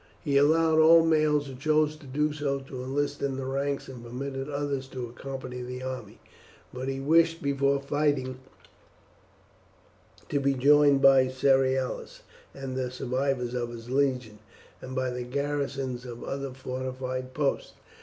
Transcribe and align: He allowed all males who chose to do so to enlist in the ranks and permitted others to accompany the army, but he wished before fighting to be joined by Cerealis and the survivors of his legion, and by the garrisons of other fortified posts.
He 0.23 0.35
allowed 0.35 0.79
all 0.79 1.05
males 1.05 1.45
who 1.45 1.53
chose 1.53 1.95
to 1.97 2.07
do 2.07 2.33
so 2.33 2.57
to 2.61 2.83
enlist 2.83 3.21
in 3.21 3.35
the 3.37 3.45
ranks 3.45 3.87
and 3.87 4.03
permitted 4.03 4.49
others 4.49 4.87
to 4.87 5.07
accompany 5.07 5.61
the 5.61 5.83
army, 5.83 6.19
but 6.73 6.87
he 6.87 6.99
wished 6.99 7.39
before 7.43 7.79
fighting 7.79 8.39
to 10.27 10.39
be 10.39 10.55
joined 10.55 11.03
by 11.03 11.27
Cerealis 11.27 12.21
and 12.51 12.75
the 12.75 12.89
survivors 12.89 13.53
of 13.53 13.69
his 13.69 13.91
legion, 13.91 14.39
and 14.81 14.95
by 14.95 15.11
the 15.11 15.21
garrisons 15.23 16.03
of 16.03 16.23
other 16.23 16.51
fortified 16.51 17.35
posts. 17.35 17.73